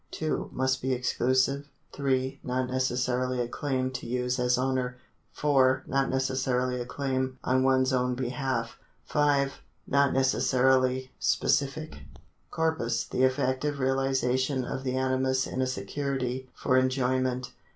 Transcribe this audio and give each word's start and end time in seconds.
2. 0.09 0.49
Must 0.51 0.81
be 0.81 0.93
exclusive. 0.93 1.67
.3. 1.93 2.39
Not 2.43 2.65
necessarily 2.71 3.39
a 3.39 3.47
claim 3.47 3.91
to 3.91 4.07
use 4.07 4.39
as 4.39 4.57
owner. 4.57 4.97
4. 5.33 5.83
Not 5.85 6.09
necessarily 6.09 6.81
a 6.81 6.87
claim 6.87 7.37
on 7.43 7.61
one's 7.61 7.93
own 7.93 8.15
behalf. 8.15 8.79
5. 9.05 9.61
Not 9.85 10.11
necessarily 10.11 11.11
specific. 11.19 11.99
Corpus— 12.49 13.03
the 13.05 13.21
effective 13.21 13.75
reaUsation 13.75 14.65
of 14.65 14.83
the 14.83 14.95
animus 14.97 15.45
in 15.45 15.61
a 15.61 15.67
security 15.67 16.49
for 16.55 16.77
enjoy 16.79 17.19
ment. 17.19 17.51